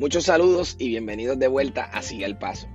[0.00, 2.66] Muchos saludos y bienvenidos de vuelta a Sigue el Paso.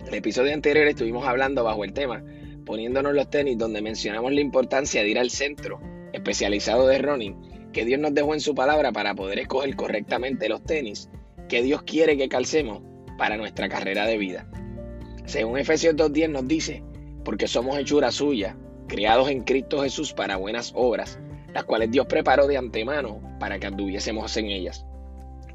[0.00, 2.24] En el episodio anterior estuvimos hablando bajo el tema
[2.66, 5.80] Poniéndonos los tenis, donde mencionamos la importancia de ir al centro
[6.12, 10.64] especializado de running que Dios nos dejó en su palabra para poder escoger correctamente los
[10.64, 11.08] tenis
[11.48, 12.82] que Dios quiere que calcemos
[13.16, 14.50] para nuestra carrera de vida.
[15.26, 16.82] Según Efesios 2.10 nos dice,
[17.24, 18.56] porque somos hechura suya,
[18.88, 21.20] creados en Cristo Jesús para buenas obras,
[21.54, 24.84] las cuales Dios preparó de antemano para que anduviésemos en ellas.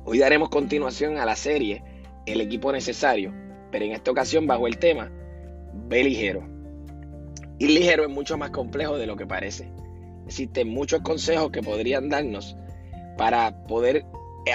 [0.07, 1.83] Hoy daremos continuación a la serie
[2.27, 3.33] El equipo necesario,
[3.71, 5.11] pero en esta ocasión bajo el tema
[5.87, 6.47] Ve ligero.
[7.57, 9.67] Ir ligero es mucho más complejo de lo que parece.
[10.27, 12.55] Existen muchos consejos que podrían darnos
[13.17, 14.05] para poder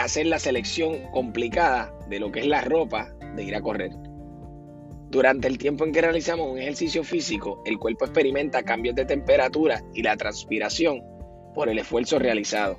[0.00, 3.90] hacer la selección complicada de lo que es la ropa de ir a correr.
[5.10, 9.82] Durante el tiempo en que realizamos un ejercicio físico, el cuerpo experimenta cambios de temperatura
[9.94, 11.02] y la transpiración
[11.56, 12.78] por el esfuerzo realizado.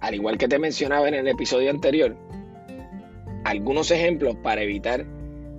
[0.00, 2.16] Al igual que te mencionaba en el episodio anterior,
[3.44, 5.06] algunos ejemplos para evitar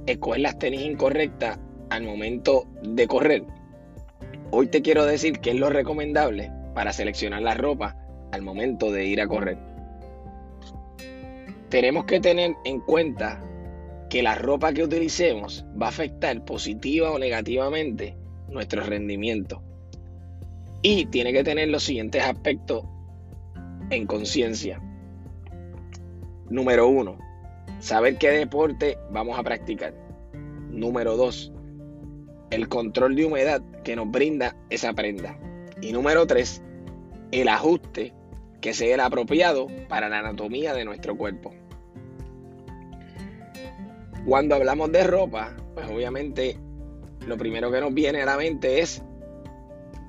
[0.05, 3.43] escoger las tenis incorrectas al momento de correr.
[4.51, 7.97] Hoy te quiero decir qué es lo recomendable para seleccionar la ropa
[8.31, 9.57] al momento de ir a correr.
[11.69, 13.41] Tenemos que tener en cuenta
[14.09, 18.15] que la ropa que utilicemos va a afectar positiva o negativamente
[18.47, 19.61] nuestro rendimiento.
[20.81, 22.85] Y tiene que tener los siguientes aspectos
[23.89, 24.81] en conciencia.
[26.49, 27.17] Número uno,
[27.79, 29.93] saber qué deporte vamos a practicar.
[30.69, 31.51] Número dos,
[32.51, 35.37] el control de humedad que nos brinda esa prenda.
[35.81, 36.61] Y número tres,
[37.31, 38.13] el ajuste
[38.61, 41.53] que sea el apropiado para la anatomía de nuestro cuerpo.
[44.25, 46.57] Cuando hablamos de ropa, pues obviamente
[47.25, 49.03] lo primero que nos viene a la mente es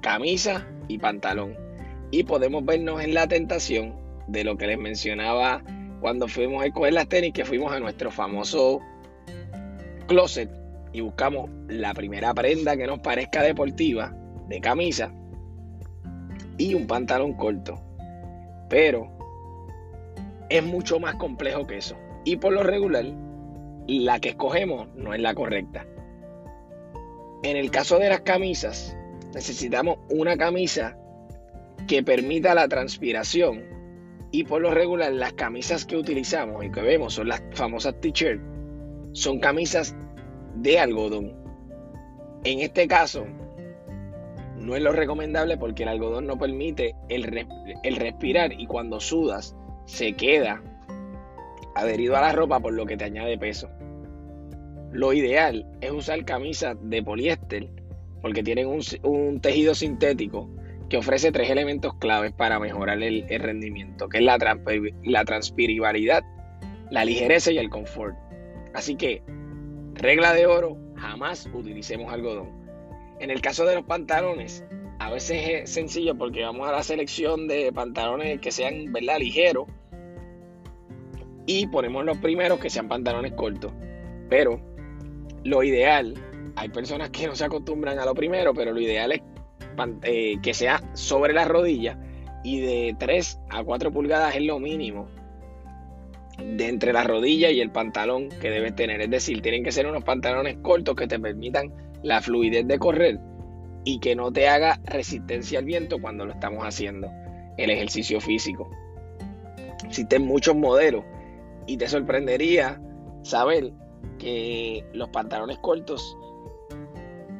[0.02, 1.67] camisa y pantalón
[2.10, 3.94] y podemos vernos en la tentación
[4.26, 5.62] de lo que les mencionaba
[6.00, 8.80] cuando fuimos a escoger las tenis, que fuimos a nuestro famoso
[10.06, 10.50] closet
[10.92, 14.14] y buscamos la primera prenda que nos parezca deportiva
[14.48, 15.12] de camisa
[16.56, 17.80] y un pantalón corto.
[18.68, 19.10] Pero
[20.48, 21.96] es mucho más complejo que eso.
[22.24, 23.04] Y por lo regular,
[23.86, 25.86] la que escogemos no es la correcta.
[27.42, 28.96] En el caso de las camisas,
[29.34, 30.98] necesitamos una camisa
[31.86, 33.64] que permita la transpiración.
[34.30, 38.42] Y por lo regular, las camisas que utilizamos y que vemos son las famosas t-shirts,
[39.12, 39.96] son camisas
[40.56, 41.34] de algodón.
[42.44, 43.26] En este caso,
[44.56, 47.46] no es lo recomendable porque el algodón no permite el,
[47.82, 49.56] el respirar y cuando sudas
[49.86, 50.62] se queda
[51.74, 53.70] adherido a la ropa por lo que te añade peso.
[54.92, 57.68] Lo ideal es usar camisas de poliéster
[58.20, 60.50] porque tienen un, un tejido sintético
[60.88, 64.38] que ofrece tres elementos claves para mejorar el, rendimiento, que es la,
[65.04, 66.24] la transpirabilidad,
[66.90, 68.16] la ligereza y el confort.
[68.74, 69.22] Así que,
[69.94, 72.50] regla de oro, jamás utilicemos algodón.
[73.20, 74.64] En el caso de los pantalones,
[74.98, 79.18] a veces es sencillo porque vamos a la selección de pantalones que sean ¿verdad?
[79.18, 79.66] ligeros
[81.46, 83.72] y ponemos los primeros que sean pantalones cortos.
[84.28, 84.60] Pero
[85.44, 86.14] lo ideal,
[86.56, 89.22] hay personas que no se acostumbran a lo primero, pero lo ideal es
[90.02, 91.98] eh, que sea sobre la rodilla
[92.44, 95.08] y de 3 a 4 pulgadas es lo mínimo
[96.38, 99.00] de entre la rodilla y el pantalón que debes tener.
[99.00, 101.72] Es decir, tienen que ser unos pantalones cortos que te permitan
[102.02, 103.18] la fluidez de correr
[103.84, 107.10] y que no te haga resistencia al viento cuando lo estamos haciendo,
[107.56, 108.70] el ejercicio físico.
[109.84, 111.04] Existen muchos modelos
[111.66, 112.80] y te sorprendería
[113.22, 113.72] saber
[114.18, 116.16] que los pantalones cortos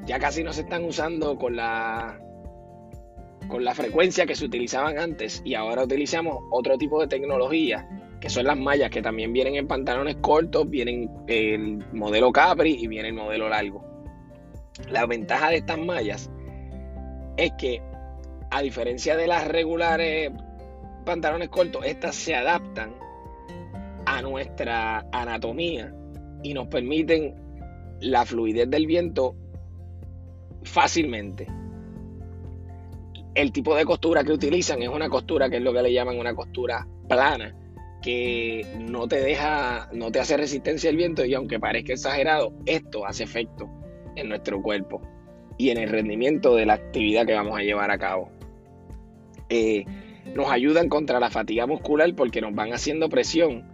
[0.06, 2.19] ya casi no se están usando con la
[3.48, 7.88] con la frecuencia que se utilizaban antes y ahora utilizamos otro tipo de tecnología
[8.20, 12.87] que son las mallas que también vienen en pantalones cortos, vienen el modelo Capri y
[12.88, 13.84] viene el modelo largo.
[14.91, 16.31] La ventaja de estas mallas
[17.37, 17.81] es que
[18.50, 20.32] a diferencia de las regulares
[21.05, 22.94] pantalones cortos, estas se adaptan
[24.05, 25.94] a nuestra anatomía
[26.43, 27.34] y nos permiten
[28.00, 29.34] la fluidez del viento
[30.62, 31.46] fácilmente
[33.38, 36.19] el tipo de costura que utilizan es una costura que es lo que le llaman
[36.19, 37.55] una costura plana,
[38.02, 43.06] que no te deja, no te hace resistencia al viento y aunque parezca exagerado, esto
[43.06, 43.70] hace efecto
[44.17, 45.00] en nuestro cuerpo
[45.56, 48.32] y en el rendimiento de la actividad que vamos a llevar a cabo.
[49.49, 49.85] Eh,
[50.35, 53.70] nos ayudan contra la fatiga muscular porque nos van haciendo presión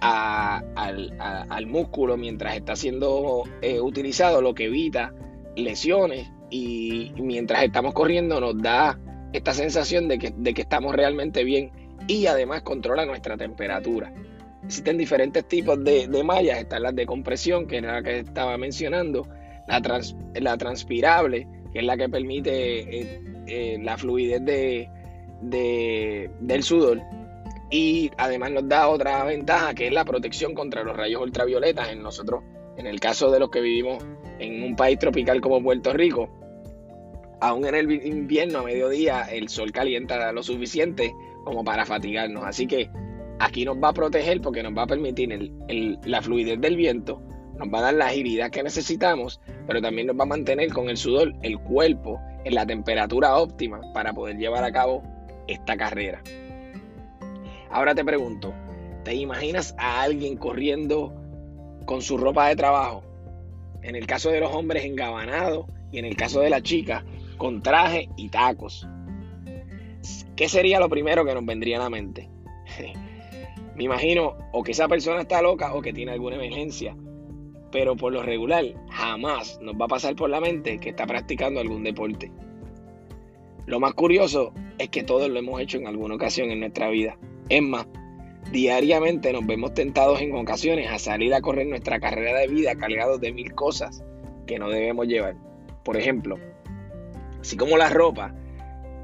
[0.00, 5.12] al, músculo mientras está siendo eh, utilizado, lo que evita
[5.56, 8.98] lesiones y mientras estamos corriendo nos da
[9.34, 11.72] esta sensación de que, estamos realmente bien
[12.06, 14.12] y además controla nuestra temperatura.
[14.64, 16.60] existen diferentes tipos de, mallas.
[16.60, 19.26] Están las de compresión, que es la que estaba mencionando,
[19.66, 27.02] la, transpirable, que es la que permite eh, eh, la fluidez de, del sudor.
[27.70, 31.88] Y además nos da otra ventaja, que es la protección contra los rayos ultravioletas.
[31.88, 32.44] En nosotros,
[32.76, 34.04] en el caso de los que vivimos
[34.38, 36.28] en un país tropical como Puerto Rico,
[37.40, 42.44] aún en el invierno a mediodía el sol calienta lo suficiente como para fatigarnos.
[42.44, 42.90] Así que
[43.38, 45.52] aquí nos va a proteger porque nos va a permitir
[46.04, 47.22] la fluidez del viento,
[47.58, 50.88] nos va a dar la agilidad que necesitamos, pero también nos va a mantener con
[50.88, 55.02] el sudor el cuerpo en la temperatura óptima para poder llevar a cabo
[55.46, 56.22] esta carrera.
[57.70, 58.54] Ahora te pregunto,
[59.04, 61.12] ¿te imaginas a alguien corriendo
[61.84, 63.02] con su ropa de trabajo?
[63.82, 67.04] En el caso de los hombres engabanados y en el caso de la chica
[67.36, 68.86] con traje y tacos.
[70.36, 72.28] ¿Qué sería lo primero que nos vendría a la mente?
[73.76, 76.96] Me imagino o que esa persona está loca o que tiene alguna emergencia.
[77.72, 81.60] Pero por lo regular, jamás nos va a pasar por la mente que está practicando
[81.60, 82.30] algún deporte.
[83.66, 87.18] Lo más curioso es que todos lo hemos hecho en alguna ocasión en nuestra vida.
[87.48, 87.86] Es más,
[88.50, 93.20] diariamente nos vemos tentados en ocasiones a salir a correr nuestra carrera de vida cargados
[93.20, 94.04] de mil cosas
[94.46, 95.36] que no debemos llevar.
[95.84, 96.38] Por ejemplo,
[97.40, 98.34] así como la ropa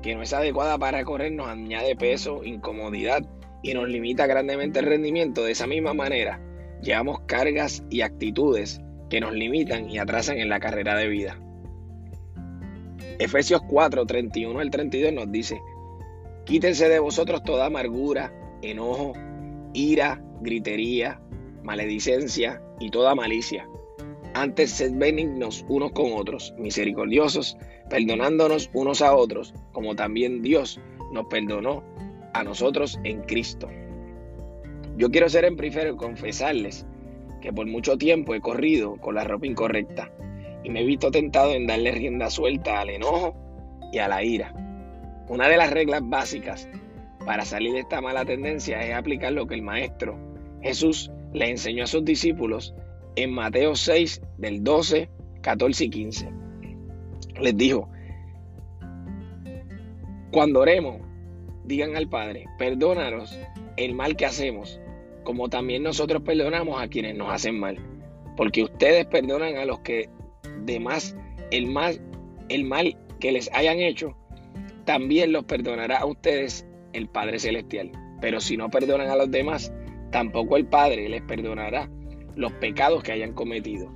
[0.02, 3.22] que no es adecuada para correr nos añade peso, incomodidad
[3.62, 6.40] y nos limita grandemente el rendimiento, de esa misma manera
[6.82, 11.38] llevamos cargas y actitudes que nos limitan y atrasan en la carrera de vida.
[13.18, 15.60] Efesios 4, 31 al 32 nos dice,
[16.46, 18.32] quítense de vosotros toda amargura,
[18.62, 19.12] enojo,
[19.72, 21.20] ira, gritería,
[21.62, 23.68] maledicencia y toda malicia.
[24.34, 27.56] Antes sed benignos unos con otros, misericordiosos,
[27.88, 30.80] perdonándonos unos a otros, como también Dios
[31.12, 31.82] nos perdonó
[32.32, 33.68] a nosotros en Cristo.
[34.96, 36.86] Yo quiero ser en primero confesarles
[37.40, 40.12] que por mucho tiempo he corrido con la ropa incorrecta
[40.62, 43.34] y me he visto tentado en darle rienda suelta al enojo
[43.92, 44.54] y a la ira.
[45.28, 46.68] Una de las reglas básicas
[47.30, 50.18] para salir de esta mala tendencia es aplicar lo que el Maestro
[50.62, 52.74] Jesús le enseñó a sus discípulos
[53.14, 55.08] en Mateo 6 del 12,
[55.40, 56.28] 14 y 15.
[57.40, 57.88] Les dijo,
[60.32, 61.02] cuando oremos,
[61.66, 63.38] digan al Padre, perdónanos
[63.76, 64.80] el mal que hacemos,
[65.22, 67.78] como también nosotros perdonamos a quienes nos hacen mal.
[68.36, 70.08] Porque ustedes perdonan a los que
[70.64, 71.14] demás
[71.52, 72.00] el mal,
[72.48, 74.16] el mal que les hayan hecho,
[74.84, 77.90] también los perdonará a ustedes el Padre Celestial.
[78.20, 79.72] Pero si no perdonan a los demás,
[80.10, 81.88] tampoco el Padre les perdonará
[82.36, 83.92] los pecados que hayan cometido.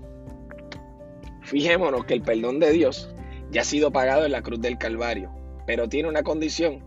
[1.43, 3.14] Fijémonos que el perdón de Dios
[3.50, 5.31] ya ha sido pagado en la cruz del Calvario,
[5.67, 6.82] pero tiene una condición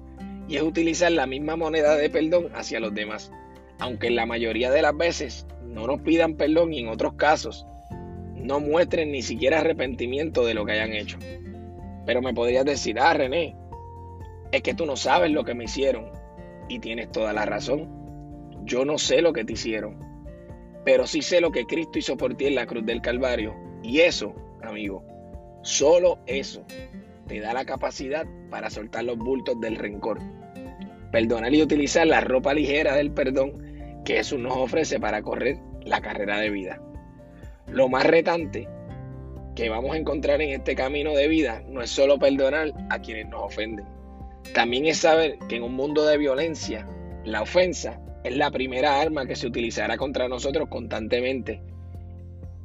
[0.47, 3.31] y es utilizar la misma moneda de perdón hacia los demás,
[3.79, 7.65] aunque en la mayoría de las veces no nos pidan perdón y en otros casos
[8.35, 11.17] no muestren ni siquiera arrepentimiento de lo que hayan hecho.
[12.05, 13.55] Pero me podrías decir, ah, René,
[14.51, 16.11] es que tú no sabes lo que me hicieron
[16.69, 17.89] y tienes toda la razón.
[18.63, 19.97] Yo no sé lo que te hicieron,
[20.85, 23.55] pero sí sé lo que Cristo hizo por ti en la cruz del Calvario.
[23.83, 25.03] Y eso, amigo,
[25.61, 26.65] solo eso
[27.27, 30.19] te da la capacidad para soltar los bultos del rencor.
[31.11, 36.01] Perdonar y utilizar la ropa ligera del perdón que Jesús nos ofrece para correr la
[36.01, 36.81] carrera de vida.
[37.67, 38.67] Lo más retante
[39.55, 43.27] que vamos a encontrar en este camino de vida no es solo perdonar a quienes
[43.27, 43.96] nos ofenden.
[44.53, 46.87] También es saber que en un mundo de violencia,
[47.23, 51.61] la ofensa es la primera arma que se utilizará contra nosotros constantemente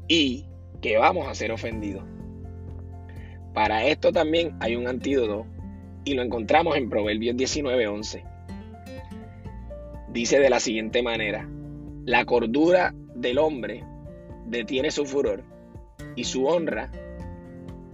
[0.08, 0.46] y
[0.80, 2.04] que vamos a ser ofendidos.
[3.54, 5.46] Para esto también hay un antídoto
[6.04, 8.24] y lo encontramos en Proverbios 19:11.
[10.08, 11.48] Dice de la siguiente manera,
[12.04, 13.84] la cordura del hombre
[14.46, 15.44] detiene su furor
[16.16, 16.90] y su honra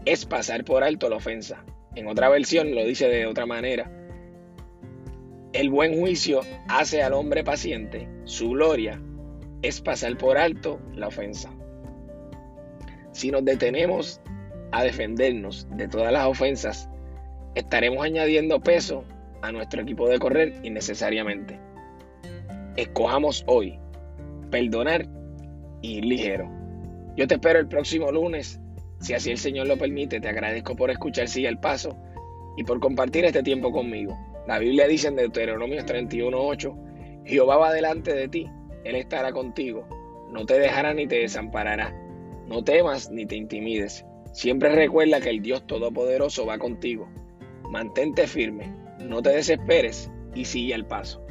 [0.04, 1.64] es pasar por alto la ofensa.
[1.98, 3.90] En otra versión lo dice de otra manera.
[5.52, 9.02] El buen juicio hace al hombre paciente, su gloria
[9.62, 11.50] es pasar por alto la ofensa.
[13.10, 14.20] Si nos detenemos
[14.70, 16.88] a defendernos de todas las ofensas,
[17.56, 19.02] estaremos añadiendo peso
[19.42, 21.58] a nuestro equipo de correr innecesariamente.
[22.76, 23.76] Escojamos hoy
[24.52, 25.08] perdonar
[25.82, 26.48] y ir ligero.
[27.16, 28.60] Yo te espero el próximo lunes.
[29.00, 31.96] Si así el Señor lo permite, te agradezco por escuchar Sigue el Paso
[32.56, 34.18] y por compartir este tiempo conmigo.
[34.46, 38.46] La Biblia dice en Deuteronomio 31:8, Jehová va delante de ti,
[38.84, 39.86] Él estará contigo,
[40.32, 41.94] no te dejará ni te desamparará.
[42.46, 44.04] No temas ni te intimides.
[44.32, 47.08] Siempre recuerda que el Dios Todopoderoso va contigo.
[47.70, 51.22] Mantente firme, no te desesperes y sigue el paso.